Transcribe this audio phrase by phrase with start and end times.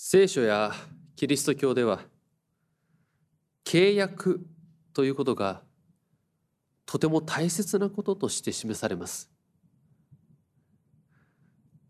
[0.00, 0.72] 聖書や
[1.16, 1.98] キリスト教では
[3.64, 4.46] 契約
[4.94, 5.60] ということが
[6.86, 9.28] とても大切なこととして示されます。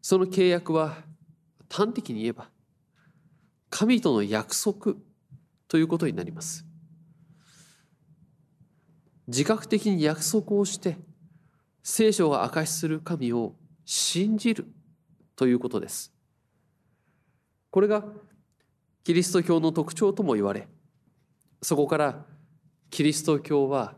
[0.01, 0.97] その契約は
[1.71, 2.49] 端的に言えば
[3.69, 4.95] 神との約束
[5.69, 6.65] ということになります。
[9.27, 10.97] 自覚的に約束をして
[11.83, 13.53] 聖書が証しする神を
[13.85, 14.67] 信じる
[15.37, 16.17] ということです。
[17.70, 18.05] これが
[19.05, 20.68] キリスト教の特徴とも言われ
[21.62, 22.24] そこから
[22.90, 23.95] キリスト教は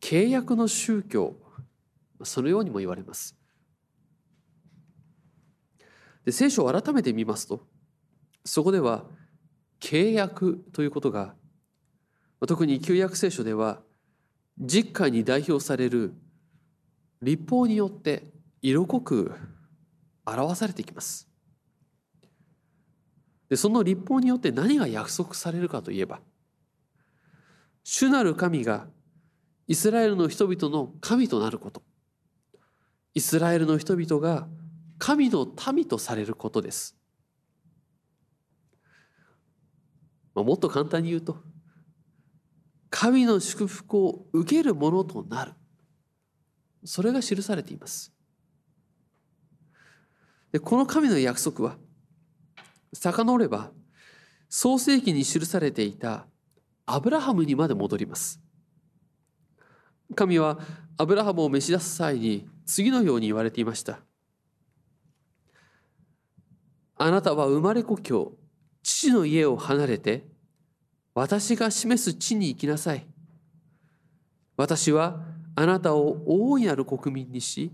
[0.00, 1.36] 契約の宗教
[2.24, 3.36] そのようにも言われます。
[6.24, 7.66] で聖書を改めて見ますと
[8.44, 9.04] そこでは
[9.80, 11.34] 契約ということが
[12.46, 13.80] 特に旧約聖書では
[14.58, 16.14] 実会に代表される
[17.20, 18.24] 立法によって
[18.60, 19.32] 色濃く
[20.24, 21.31] 表されていきます。
[23.52, 26.20] でその立法によって何が約束されるかといえば
[27.84, 28.86] 主なる神が
[29.68, 31.82] イスラエルの人々の神となること。
[33.12, 34.48] イスラエルの人々が
[34.98, 36.96] 神の民とされることです、
[40.34, 41.36] まあ、もっと簡単に言うと
[42.88, 45.52] 神の祝福を受けるものとなる。
[46.86, 48.14] それが記されています。
[50.52, 51.76] でこの神の約束は
[52.92, 53.70] 遡れば
[54.48, 56.26] 創世記に記されていた
[56.86, 58.40] アブラハムにまで戻ります。
[60.14, 60.58] 神は
[60.98, 64.00] アブラハムを召し出す際に次のように言われていました
[66.96, 68.34] あなたは生まれ故郷
[68.82, 70.26] 父の家を離れて
[71.14, 73.06] 私が示す地に行きなさい。
[74.56, 75.20] 私は
[75.56, 77.72] あなたを大いなる国民にし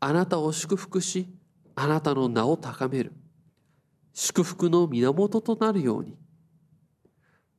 [0.00, 1.28] あなたを祝福し
[1.74, 3.12] あなたの名を高める。
[4.18, 6.16] 祝福の源となるように。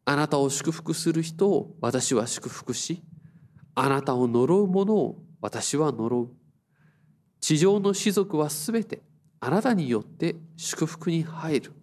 [0.05, 3.03] あなたを祝福する人を私は祝福し
[3.75, 6.30] あなたを呪う者を私は呪う。
[7.39, 9.04] 地上の士族はすべて
[9.39, 11.73] あなたによって祝福に入る。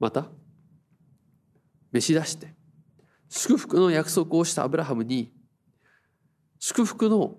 [0.00, 0.28] また
[1.92, 2.54] 召し出して
[3.28, 5.30] 祝福の約束をしたアブラハムに
[6.58, 7.36] 祝福の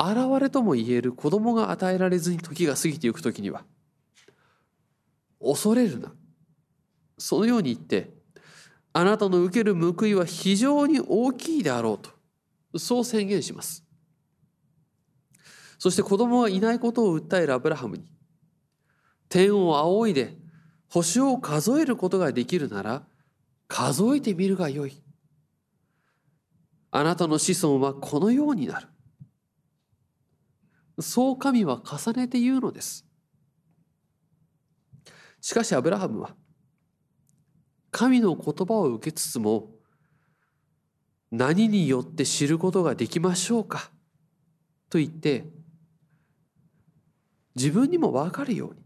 [0.00, 3.64] 現れとも言える子供が与えられずに時が過ぎていく時には
[5.42, 6.12] 恐れるな。
[7.18, 8.08] そのように言って
[8.94, 13.84] あなたの受ける報いは非常に大きいであろうとそう宣言します。
[15.78, 18.04] そして子供がいないことを訴えるアブラハムに
[19.28, 20.36] 天を仰いで
[20.88, 23.02] 星を数えることができるなら
[23.68, 25.02] 数えてみるがよい。
[26.90, 28.88] あなたの子孫はこのようになる。
[31.00, 33.06] そう神は重ねて言うのです。
[35.40, 36.34] しかしアブラハムは
[37.90, 39.70] 神の言葉を受けつつも
[41.30, 43.90] 何によって知ることができましょうか
[44.88, 45.44] と言って
[47.54, 48.82] 自分にも分かるように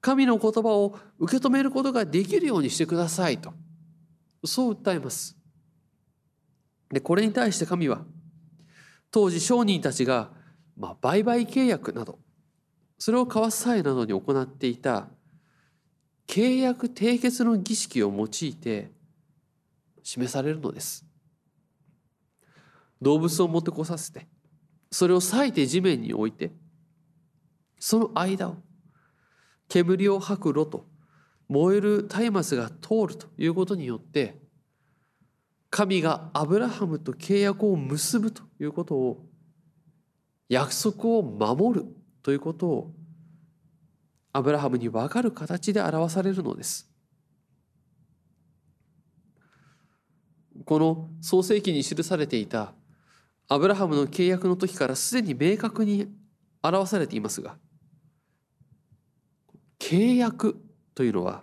[0.00, 3.52] 神の言葉を受け止めることができるようにしてくださいと
[4.44, 5.36] そう訴えます。
[6.90, 8.04] でこれに対して神は
[9.10, 10.30] 当時商人たちが
[10.76, 12.18] まあ、売買契約など
[12.98, 15.08] それを交わす際などに行っていた
[16.26, 18.90] 契約締結の儀式を用いて
[20.02, 21.04] 示されるのです。
[23.00, 24.26] 動物を持ってこさせて
[24.90, 26.52] それを裂いて地面に置いて
[27.78, 28.56] その間を
[29.68, 30.86] 煙を吐く炉と
[31.48, 34.38] 燃える松明が通るということによって
[35.70, 39.26] 神がアブラハムと契約を結ぶということを
[40.48, 41.86] 約束を守る
[42.22, 42.94] ということを
[44.32, 46.90] アブラハムに分かる形で表されるのです。
[50.64, 52.72] この創世記に記されていた
[53.48, 56.08] アブラハムの契約の時からすでに明確に
[56.62, 57.56] 表されていますが
[59.78, 60.60] 契約
[60.94, 61.42] というのは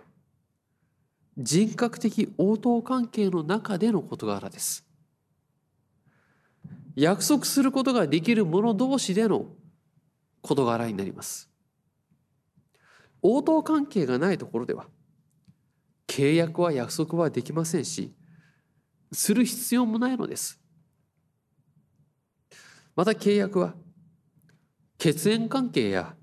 [1.38, 4.86] 人格的応答関係の中での事柄です。
[6.96, 9.46] 約束することができる者同士での
[10.42, 11.50] 事柄になります。
[13.22, 14.86] 応答関係がないところでは
[16.06, 18.12] 契約は約束はできませんし
[19.12, 20.60] する必要もないのです。
[22.94, 23.74] また契約は
[24.98, 26.14] 血縁関係や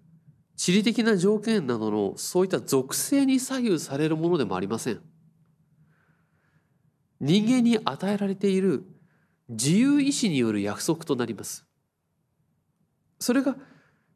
[0.56, 5.02] 地理的な条件などのそういった属性に左右されるものでもありません。
[7.20, 8.84] 人間に与えられている
[9.52, 11.66] 自由意志による約束となります。
[13.20, 13.58] それが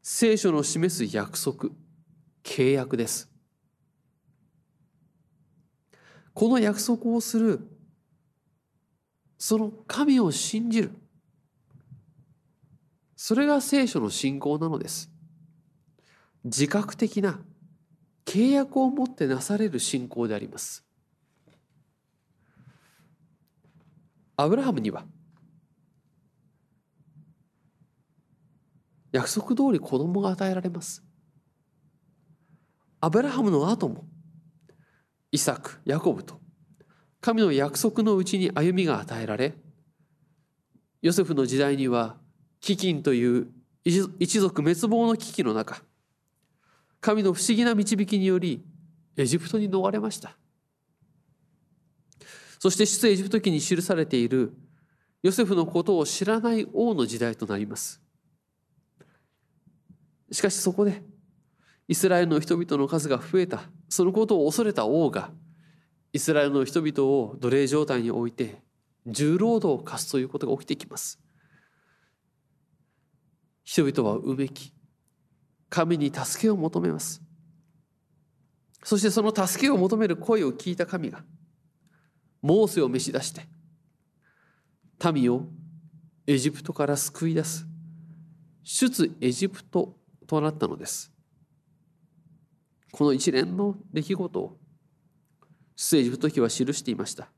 [0.02, 1.68] 聖書の示す約束、
[2.42, 3.30] 契約です。
[6.32, 7.68] この約束をする
[9.38, 10.92] その神を信じる。
[13.14, 15.10] それが聖書の信仰なのです。
[16.44, 17.40] 自覚的な
[18.24, 20.82] 契約を持ってなされる信仰であります。
[24.38, 25.04] アブラハムには
[29.16, 31.02] 約束通り子供が与えられます。
[33.00, 34.04] アブラハムの後も
[35.32, 36.38] イサクヤコブと
[37.22, 39.54] 神の約束のうちに歩みが与えられ
[41.00, 42.16] ヨセフの時代には
[42.60, 43.48] 飢饉という
[43.84, 45.82] 一族滅亡の危機の中
[47.00, 48.64] 神の不思議な導きにより
[49.16, 50.36] エジプトに逃れました。
[52.58, 54.52] そして出エジプト記に記されている
[55.22, 58.05] ヨセフのことを知らない王の時代となります。
[60.30, 61.02] しかしそこで
[61.88, 63.62] イスラエルの人々の数が増えた。
[63.88, 65.30] そのことを恐れた王が
[66.12, 68.60] イスラエルの人々を奴隷状態に置いて
[69.06, 71.20] 重労働を課すということが起きてきます。
[73.62, 74.72] 人々はうめき
[75.68, 77.22] 神に助けを求めます。
[78.82, 81.24] そしてその助けを求める声を聞いた神が
[82.40, 83.42] モーセを召し出して
[85.12, 85.46] 民を
[86.26, 87.66] エジプトから救い出す。
[88.64, 89.96] 出エジプト
[90.26, 91.12] となったのです。
[92.92, 94.56] この一連の出来事を
[95.76, 97.30] 出エジプト記は記していました。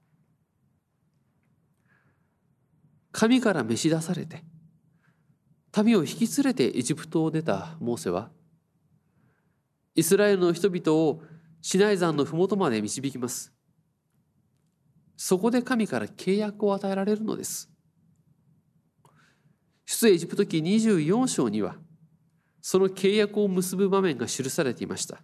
[3.10, 4.44] 神から召し出されて
[5.84, 8.30] 民を引き連れてエジプトを出たモーセは
[9.94, 11.22] イスラエルの人々を
[11.60, 13.52] シナイ山の麓まで導きます。
[15.16, 17.68] そこで神から契約を与えられるのです。
[19.84, 21.76] 出エジプト記24章には
[22.60, 25.22] その契約を結ぶ場面が記されていました。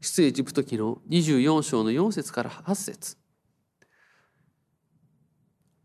[0.00, 3.16] 出エジプト記の24章の4節から8節。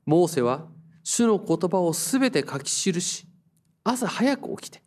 [0.06, 0.68] モーセは
[1.04, 3.26] 主の言葉をすべて書き記し
[3.84, 4.82] 朝早く起きて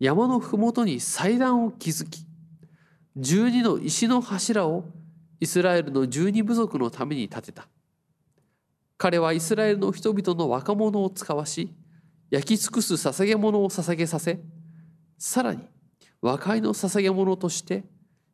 [0.00, 2.26] 山の麓に祭壇を築き
[3.16, 4.84] 十二の石の柱を
[5.40, 7.68] イスラエルの十二部族のために建てた。
[8.96, 11.72] 彼はイスラエルの人々の若者を使わし
[12.30, 14.40] 焼き尽くす捧げ物を捧げさせ
[15.18, 15.62] さらに
[16.20, 17.84] 和解の捧げ物として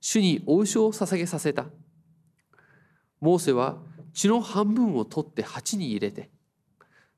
[0.01, 1.67] 主にお牛を捧げさせた。
[3.21, 3.79] モーセは
[4.13, 6.31] 血の半分を取って鉢に入れて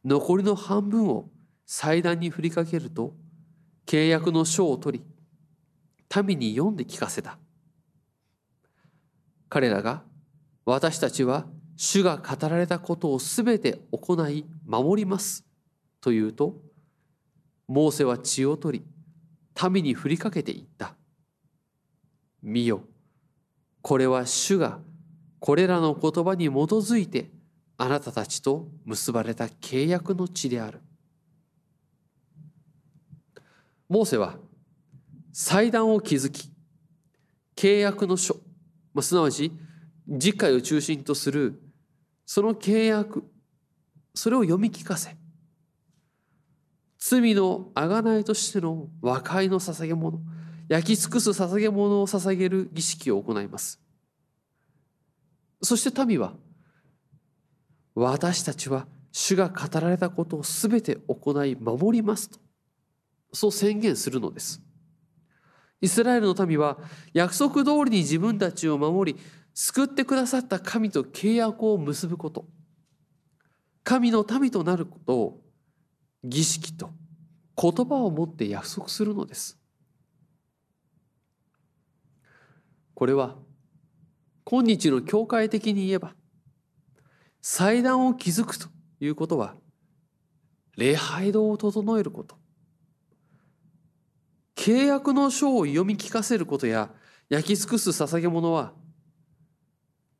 [0.05, 1.29] 残りの半分を
[1.67, 3.13] 祭壇に振りかけると
[3.87, 5.05] 契約の書を取り
[6.25, 7.39] 民に読んで聞かせた。
[9.49, 10.03] 彼らが
[10.65, 11.47] 私たちは
[11.77, 15.46] 主が語られたことをすべて行い守ります。
[16.07, 16.55] と言うと
[17.67, 20.95] モーセは血を取り民に振りかけていった。
[22.43, 22.83] 見よ
[23.83, 24.79] これは主が
[25.41, 27.29] これらの言葉に基づいて
[27.77, 30.81] あなたたちと結ばれた契約の地である。
[33.89, 34.37] モーセは
[35.33, 36.53] 祭壇を築き
[37.57, 38.37] 契約の書
[38.95, 39.51] まあ、すなわち
[40.07, 41.61] 実会を中心とする
[42.25, 43.25] その契約
[44.15, 45.17] それを読み聞かせ
[46.99, 50.21] 罪の贖いとしての和解の捧げ物
[50.69, 53.81] 焼き尽くす捧げ物を捧げる儀式を行います。
[55.63, 56.35] そして民は
[57.95, 62.39] 私たちは主が語られたことを全て行い守りますと
[63.33, 64.61] そう宣言するのです。
[65.81, 66.79] イスラエルの民は
[67.13, 69.21] 約束通りに自分たちを守り
[69.55, 72.47] 救ってくださった神と契約を結ぶこと
[73.85, 75.46] 神の民となることを
[76.29, 76.91] 儀式と
[77.61, 79.59] 言葉を持って約束するのです。
[82.95, 83.37] これは
[84.45, 86.15] 今日の教会的に言えば
[87.43, 88.69] 祭壇を築くと
[89.01, 89.55] いうことは
[90.77, 92.37] 礼拝堂を整えること。
[94.57, 96.91] 契約の書を読み聞かせることや
[97.29, 98.73] 焼き尽くす捧げ物は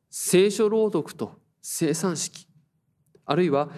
[0.09, 2.47] 聖書朗読と生産式
[3.25, 3.69] あるいは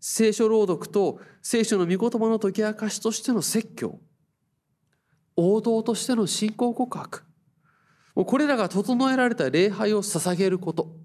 [0.00, 3.98] 聖書朗読と聖書の御言葉の解き明かしとしての説教。
[5.36, 7.24] 王道としての信仰告白。
[8.14, 10.96] もうこれらが整えられた礼拝を捧げること。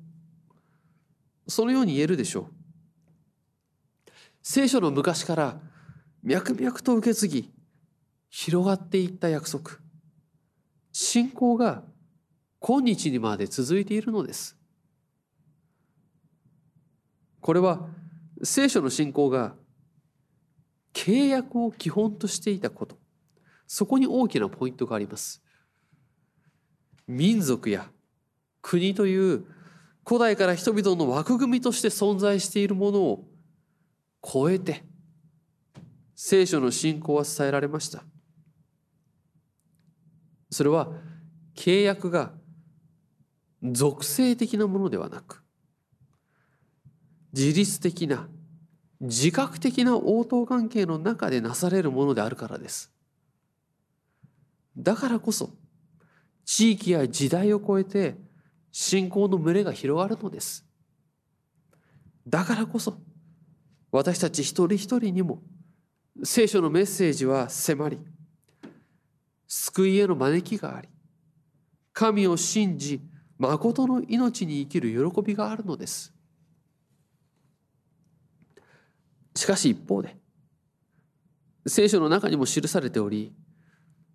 [1.47, 4.11] そのように言えるでしょう。
[4.41, 5.59] 聖書の昔から
[6.23, 7.53] 脈々と受け継ぎ
[8.29, 9.77] 広がっていった約束。
[10.91, 11.83] 信仰が
[12.59, 14.57] 今日にまで続いているのです。
[17.41, 17.87] これは
[18.43, 19.55] 聖書の信仰が
[20.93, 22.97] 契約を基本としていたこと。
[23.67, 25.41] そこに大きなポイントがあります。
[27.07, 27.89] 民族や
[28.61, 29.45] 国という
[30.05, 33.27] 古代から人々の枠組みとして存在しているものを
[34.21, 34.83] 超えて
[36.15, 38.03] 聖書の信仰は伝えられました。
[40.49, 40.91] それは
[41.55, 42.31] 契約が
[43.63, 45.42] 属性的なものではなく
[47.33, 48.27] 自律的な
[49.01, 52.91] 自覚的な応答関係の中でなされるものであるからです。
[54.77, 55.49] だからこそ
[56.45, 58.15] 地域や時代を超えて
[58.71, 60.65] 信仰の群れが広がるのです。
[62.27, 62.97] だからこそ
[63.91, 65.41] 私たち一人一人にも
[66.23, 67.99] 聖書のメッセージは迫り
[69.47, 70.87] 救いへの招きがあり
[71.91, 73.01] 神を信じ
[73.37, 76.12] 誠の命に生きる喜びがあるのです。
[79.35, 80.15] しかし一方で
[81.65, 83.33] 聖書の中にも記されており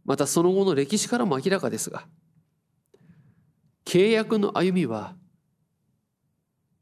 [0.04, 2.06] またその後の歴史からも明らかですが
[3.84, 5.14] 契約の歩みは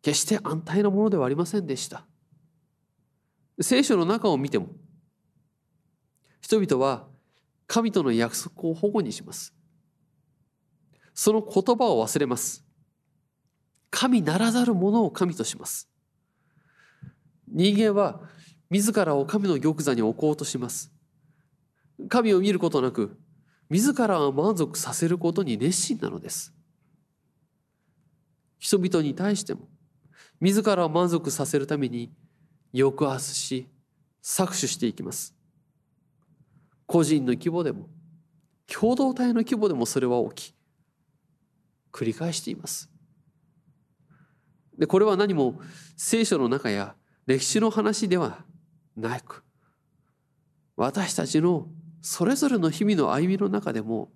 [0.02, 2.04] 決して安泰なものではありませんでした。
[3.60, 4.68] 聖書の中を見ても
[6.40, 7.06] 人々は
[7.66, 9.52] 神との約束を保護にします。
[11.14, 12.64] その言葉を忘れます。
[13.90, 15.88] 神ならざるものを神とします。
[17.48, 18.20] 人間は
[18.70, 20.92] 自らを神の玉座に置こうとします。
[22.08, 23.18] 神を見ることなく
[23.70, 26.52] 自らを満足させることに熱心なのです。
[28.58, 29.68] 人々に対しても
[30.40, 32.12] 自らを満足させるために
[32.72, 33.68] 抑圧し
[34.22, 35.34] 搾取していきます。
[36.86, 37.88] 個人の規模でも
[38.66, 40.54] 共同体の規模でもそれは起き
[41.92, 42.90] 繰り返しています。
[44.78, 45.60] でこれは何も
[45.96, 46.94] 聖書の中や
[47.26, 48.44] 歴史の話では
[48.96, 49.44] なく
[50.76, 51.66] 私たちの
[52.00, 54.10] それぞれの日々の歩みの中でも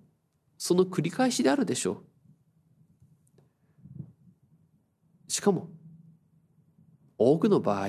[0.57, 2.03] その繰り返しであるでしょ
[5.27, 5.31] う。
[5.31, 5.69] しかも
[7.17, 7.87] 多くの場合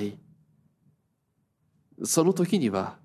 [2.05, 2.99] その時には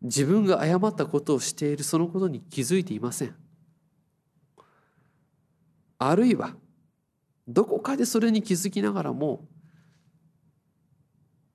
[0.00, 3.34] 自分が誤ったことをしているそのことに気づいていません。
[5.98, 6.56] あるいは
[7.46, 9.46] どこかでそれに気づきながらも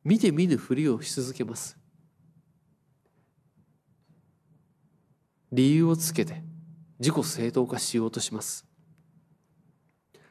[0.08, 1.78] 見て見ぬふりをし続けます。
[5.52, 6.42] 理由をつけて
[6.98, 8.66] 自己正当化しようとします。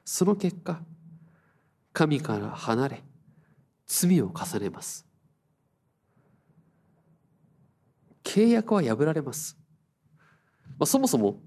[0.02, 0.80] その結果
[1.92, 3.02] 神から離れ
[3.86, 5.04] 罪を重ねます。
[8.24, 9.58] 契約は破られます、
[10.78, 11.38] まあ、そもそも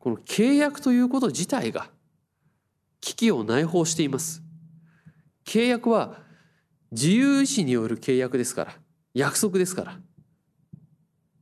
[0.00, 1.90] この契約ということ自体が
[3.00, 4.42] 危機を内包しています。
[5.44, 6.26] 契約は
[6.90, 8.74] 自由意志による契約ですから
[9.14, 9.98] 約束ですから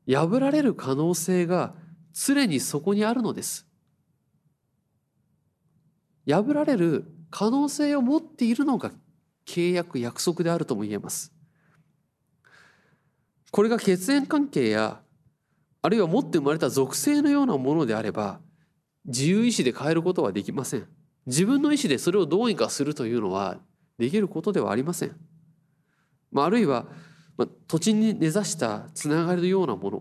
[0.08, 1.74] 破られる可能性が
[2.12, 3.66] 常にそこにあるのです。
[6.28, 8.90] 破られる可能性を持っているのが
[9.46, 11.32] 契約約束であるとも言えます。
[13.50, 15.00] これが血縁関係や
[15.82, 18.40] あるいは持って生まれた属性のようなものであれば
[19.04, 20.86] 自由意志で変えることはできません。
[21.26, 23.58] 自分の意志でそれをどうにかするというのは
[23.98, 25.16] できることではありません。
[26.36, 26.84] まあ、あるいは、
[27.38, 29.98] まあ、土地に根ざしたつながりのようなもの、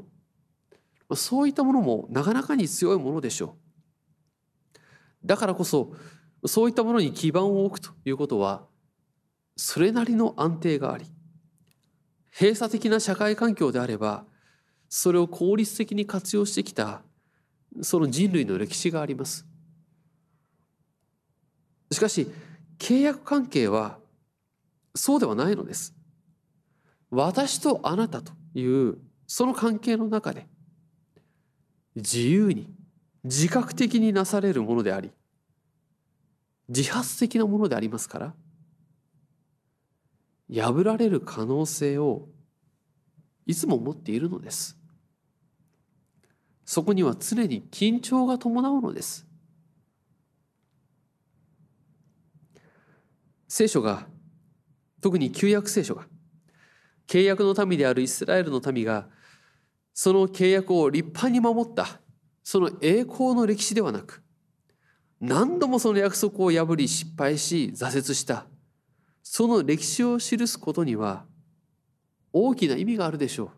[1.07, 3.55] まあ、そういったものもなかなかに強いものでしょ
[5.23, 5.27] う。
[5.27, 5.93] だからこそ
[6.45, 8.65] そういったものに基盤を置くということは
[9.55, 11.05] それなりの安定があり
[12.37, 14.25] 閉鎖的な社会環境であれば
[14.89, 17.01] それを効率的に活用してきた
[17.81, 19.45] その人類の歴史があります。
[21.91, 22.27] しかし
[22.77, 23.99] 契約関係は
[24.95, 25.95] そうではないのです。
[27.11, 28.97] 私とあなたという
[29.27, 30.47] その関係の中で
[31.95, 32.67] 自由に
[33.23, 35.11] 自覚的になされるものであり
[36.67, 38.33] 自発的なものでありますから
[40.51, 42.27] 破られる可能性を
[43.45, 44.77] いつも持っているのです。
[46.65, 49.25] そこには常に緊張が伴うのです。
[53.47, 54.07] 聖書が
[55.01, 56.07] 特に旧約聖書が
[57.07, 59.07] 契約の民であるイスラエルの民が
[59.93, 61.99] その契約を立派に守った
[62.43, 64.21] その栄光の歴史ではなく
[65.21, 68.45] 何度もその約束を破り失敗し挫折した
[69.23, 71.25] その歴史を記すことには
[72.31, 73.49] 大きな意味があるでしょう。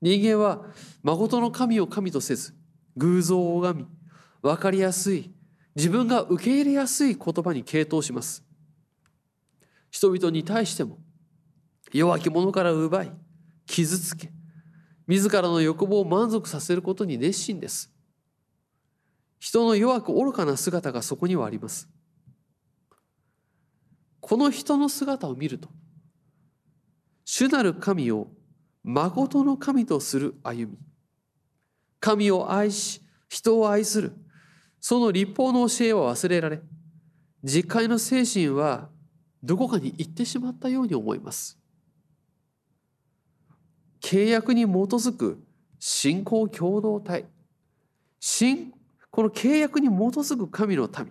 [0.00, 0.66] 人間は
[1.02, 2.54] 誠の神を神とせず
[2.96, 3.88] 偶像を拝み
[4.42, 5.32] 分かりやすい
[5.76, 8.44] 自分が受け入れやすい言葉に傾倒します。
[9.90, 10.98] 人々に対しても
[11.94, 13.12] 弱き者から奪い
[13.66, 14.32] 傷つけ
[15.06, 17.90] 自らの欲望を満足させることに熱心です。
[19.38, 21.88] 人の弱く愚かな姿がそこにはあります。
[24.20, 25.68] この人の姿を見ると
[27.24, 28.28] 主なる神を
[28.82, 30.78] 誠の神とする歩み
[32.00, 34.12] 神を愛し人を愛する
[34.80, 36.60] その立法の教えは忘れられ
[37.42, 38.88] 実会の精神は
[39.42, 41.58] どこかに行ってしまったように思います。
[44.04, 45.42] 契約に基づく
[45.78, 47.24] 信仰共同体。
[48.20, 48.74] 信
[49.10, 51.10] この契約に基づく神の民。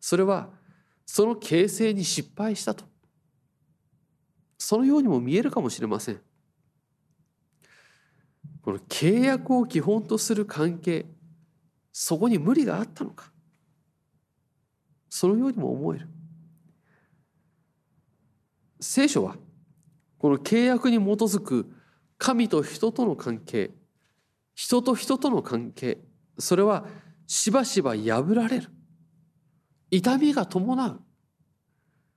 [0.00, 0.48] それは
[1.04, 2.86] その形成に失敗したと。
[4.56, 6.20] そのようにも見えるかもしれません。
[8.62, 11.04] この契約を基本とする関係
[11.92, 13.30] そこに無理があったのか。
[15.10, 16.08] そのようにも思える。
[18.80, 19.36] 聖書は
[20.16, 21.75] この契約に基づく
[22.18, 23.70] 神と人との関係。
[24.54, 25.98] 人と人との関係。
[26.38, 26.86] それは
[27.26, 28.68] しばしば破られる。
[29.90, 31.00] 痛みが伴う。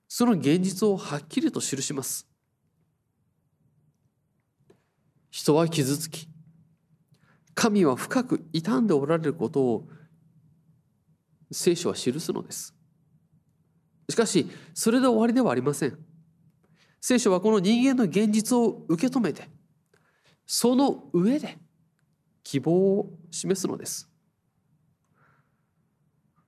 [0.08, 2.26] その現実をはっきりと記します。
[5.30, 6.28] 人は傷つき
[7.54, 9.88] 神は深く傷んでおられることを
[11.52, 12.74] 聖書は記すのです。
[14.08, 15.98] しかしそれで終わりではありません。
[17.00, 19.48] 聖書はこの人間の現実を受け止めて
[20.52, 21.58] その上で
[22.42, 24.08] 希望を示すのです。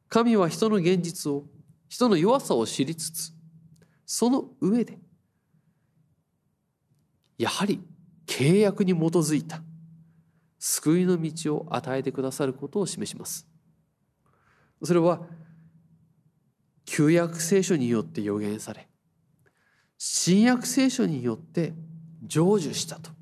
[0.09, 1.45] 神は人の現実を
[1.89, 3.33] 人の弱さを知りつつ
[4.05, 4.99] その上で
[7.39, 7.81] やはり
[8.27, 9.63] 契約に基づいた
[10.59, 13.47] 救いの道を与えてくださることを示します。
[14.83, 15.21] それは
[16.87, 18.89] 旧約聖書によって予言され
[19.97, 21.73] 新約聖書によって
[22.29, 23.22] 成就したと。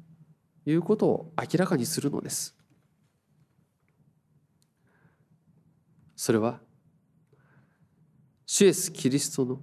[0.67, 2.57] いうことを明らかにするのです。
[6.17, 6.61] それは
[8.45, 9.61] 主イエス・キリストの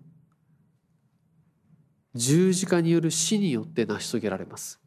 [2.16, 4.80] 十字架による死によって成し遂げられます。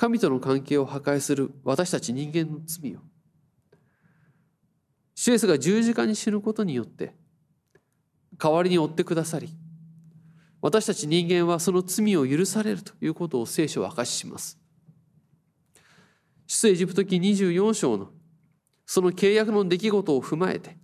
[0.00, 3.00] 神との関係を破壊する私たち人間の罪を
[5.14, 7.14] 主イエスが十字架に死ぬことによって
[8.38, 9.50] 代わりに追ってくださり
[10.62, 14.58] 私たち人間はその罪を許されるということを聖書は明かしします。
[16.46, 18.10] 出エジプト記24章の
[18.84, 20.76] その契約の出来事を踏まえて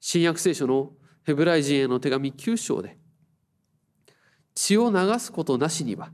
[0.00, 0.92] 新約聖書の
[1.24, 2.96] ヘブライ人への手紙9章で
[4.54, 6.10] 血を流すことなしには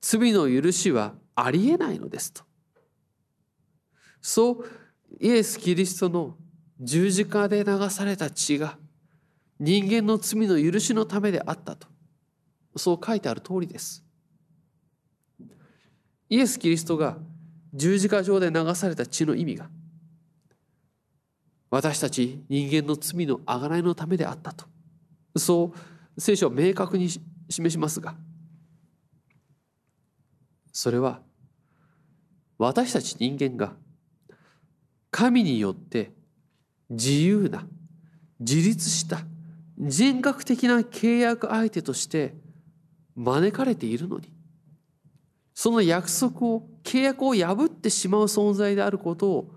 [0.00, 2.42] 罪の許しはありえないのですと。
[4.20, 4.64] そう
[5.20, 6.36] イエス・キリストの
[6.80, 8.76] 十字架で流された血が
[9.60, 11.86] 人間の罪の許しのためであったと。
[12.76, 14.02] そう書いてある通りです。
[16.30, 17.18] イエス・キリストが
[17.74, 19.68] 十字架上で流された血の意味が
[21.70, 24.66] 私たち人間の罪のあがないのためであったと。
[25.36, 25.72] そ
[26.16, 27.08] う聖書は明確に
[27.48, 28.14] 示しますが
[30.72, 31.20] それは
[32.58, 33.74] 私たち人間が
[35.10, 36.12] 神によって
[36.88, 37.66] 自由な
[38.40, 39.20] 自立した
[39.80, 42.34] 人格的な契約相手として
[43.16, 44.30] 招かれているのに
[45.54, 49.54] その約束を契約を破ってしまう存在であることを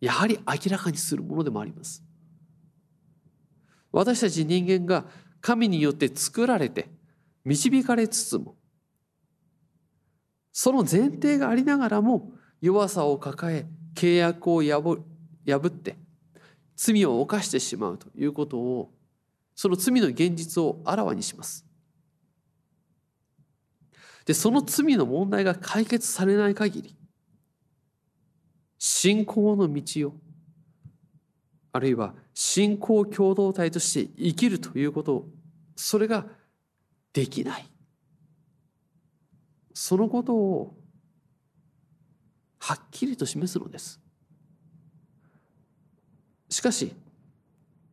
[0.00, 2.02] やはり明らかにするものでもあります。
[3.92, 5.06] 私たち人間が
[5.40, 6.88] 神によって作られて
[7.44, 8.56] 導かれつつも
[10.52, 14.98] その前提がありながらも弱さを抱え契約を破
[15.66, 15.96] って
[16.76, 18.92] 罪を犯してしまうということを
[19.54, 21.64] その罪の現実をあらわにします。
[24.26, 26.96] でその罪の問題が解決されない限り
[28.78, 30.14] 信仰の道を
[31.72, 35.28] あるいは信仰共同体として生きるということを
[35.76, 36.26] それが
[37.12, 37.68] できない
[39.72, 40.74] そのことを
[42.58, 44.00] はっきりと示すのです
[46.56, 46.94] しかし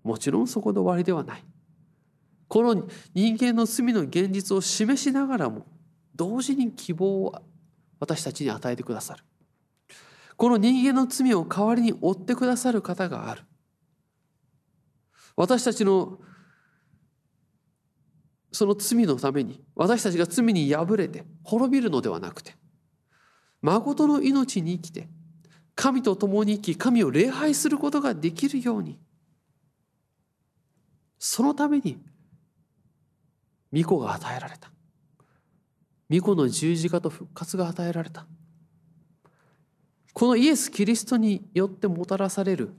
[0.04, 1.43] もちろんそこで終わりではない。
[2.47, 5.65] この人間の罪の現実を示しながらも
[6.15, 7.36] 同時に希望を
[7.99, 9.23] 私たちに与えてくださる。
[10.38, 13.41] この人間の罪を代わりに負ってくださる方がある。
[15.36, 16.19] 私たちの
[18.54, 22.56] その罪のために私たちが罪に敗れて滅びるのではなくて
[23.62, 25.10] 誠の命に生きて
[25.75, 28.99] 神と共に生き神を礼拝することができるように
[31.25, 31.97] そのために
[33.73, 34.69] 御子が与えられた。
[36.12, 38.27] 御子の十字架と復活が与えられた。
[40.13, 42.73] このイエス・キリストによってもたらされる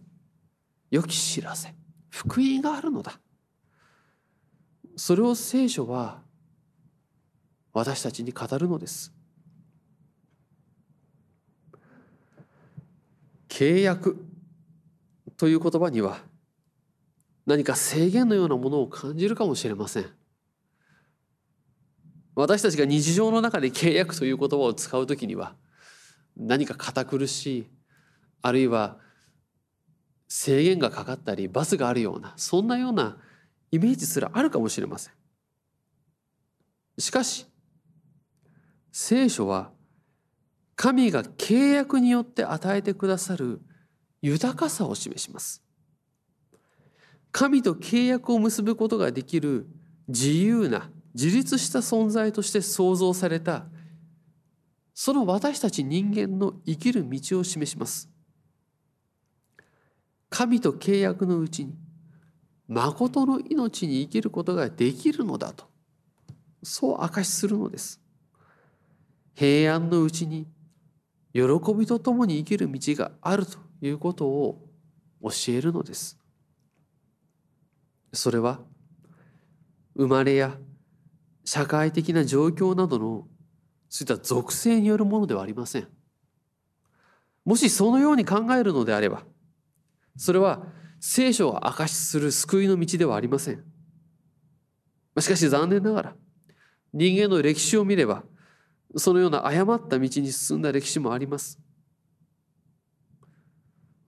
[0.90, 1.74] 良き知らせ
[2.10, 3.18] 福音があるのだ。
[4.94, 6.22] それを聖書は
[7.72, 9.12] 私たちに語るのです。
[13.54, 14.16] 契約
[15.36, 16.18] という言葉には
[17.46, 20.06] 何か制限のようなものを感じるかもしれません。
[22.34, 25.54] 私たちが日常の中で契約という言葉を使う時には
[26.36, 27.66] 何か堅苦しい
[28.42, 28.98] あるいは
[30.26, 33.18] 制限がかかったりバスがあるようなそんなような
[33.70, 35.14] イメージすらあるかもしれません。
[36.98, 37.46] しかし
[38.90, 39.70] 聖書は
[40.76, 43.60] 神が契約によって与えてくださる
[44.22, 45.62] 豊かさを示します。
[47.30, 49.66] 神と契約を結ぶことができる
[50.08, 53.66] 自由な自立した存在として創造された
[54.94, 58.08] その私たち人間の生きる道を示します。
[60.30, 61.74] 神と契約のうちに
[62.68, 65.66] 誠の命に生きることができるのだと
[66.62, 68.00] そう証しするのです。
[69.34, 70.46] 平安のうちに
[71.34, 71.42] 喜
[71.76, 74.68] びとともに生きる道があるということを
[75.20, 76.16] 教えるのです。
[78.12, 78.60] それは
[79.96, 80.56] 生まれや
[81.44, 83.26] 社会的な状況などの
[83.88, 85.88] そういった属性によるものではありません。
[87.44, 89.24] もしそのように考えるのであれば
[90.16, 90.62] それは
[91.00, 93.64] 聖書を証しする救いの道ではありません。
[95.20, 96.16] しかし残念ながら
[96.92, 98.22] 人間の歴史を見れば
[98.96, 101.58] そのような誤った道に進んだ歴史もあります。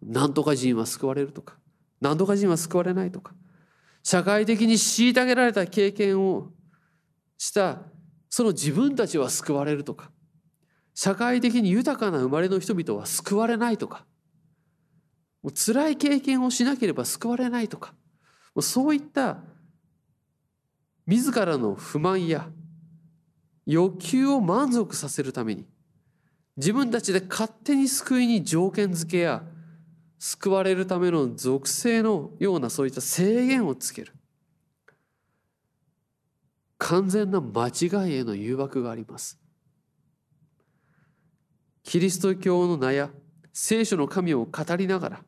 [0.06, 1.56] 何とか人は救われるとか
[2.00, 3.34] 何とか人は救われないとか
[4.02, 6.50] 社会的に虐げられた経験を
[7.38, 7.82] した
[8.30, 10.10] その自分たちは救われるとか
[10.94, 14.06] 社会的に豊かな生まれの人々は救われないとか
[15.42, 17.94] もう辛い経験をしなければ救われないとか
[18.60, 19.38] そういった
[21.06, 22.48] 自らの不満や
[23.66, 25.66] 欲求を満足させるために
[26.56, 29.42] 自分たちで勝手に救いに条件付けや
[30.18, 34.12] 救われるための属性のようなそういった制限をつける。
[36.78, 39.38] 完全な間違いへの誘惑があります。
[41.82, 43.10] キリスト教の名や
[43.52, 45.20] 聖書の神を語りながら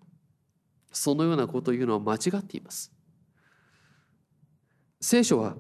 [0.93, 2.93] そのようなことを言うのは間違っています。
[5.01, 5.57] 聖書は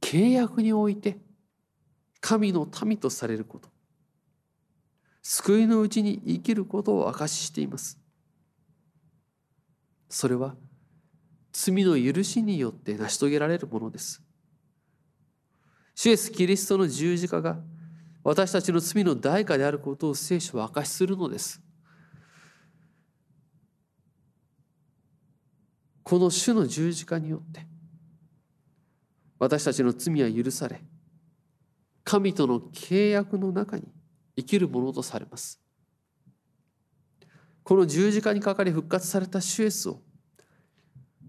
[0.00, 1.18] 契約において
[2.20, 3.68] 神の民とされること。
[5.22, 7.98] 救いのうちに生きることを証ししています。
[10.08, 10.56] それは
[11.52, 14.22] 罪の許しによって成し遂げられるものです。
[15.94, 17.58] 主イエス・キリストの十字架が
[18.22, 21.60] 私たちの罪の代価であることを聖書は明かしするのです。
[26.02, 27.66] この主の十字架によって
[29.38, 30.80] 私たちの罪は許され
[32.08, 33.82] 神との契約の中に
[34.34, 35.60] 生きるものとされます。
[37.62, 40.00] この十字架にかかり復活された主イエスを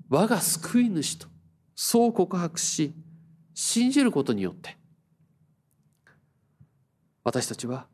[0.07, 1.27] 我が救い主と
[1.75, 2.93] そう告白し
[3.53, 4.77] 信じることによって
[7.25, 7.87] 私たちは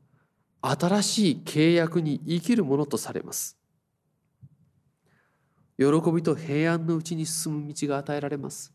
[0.61, 3.57] 新しい契約に生きるものとされます
[5.79, 8.74] 喜びと平安のうちに進む道が与えられます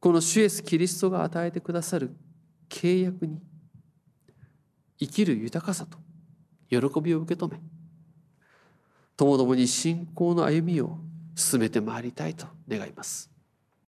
[0.00, 2.16] この主イエスキリストが与えてくださる
[2.70, 3.38] 契約に
[4.98, 5.98] 生きる豊かさと
[6.68, 7.60] 喜びを受け止め
[9.16, 10.98] ともどもに信仰の歩みを
[11.34, 13.30] 進めてまいりたいと願います。